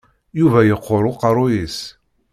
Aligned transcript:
Yuba 0.39 0.59
yeqqur 0.63 1.03
uqerru-is. 1.11 1.77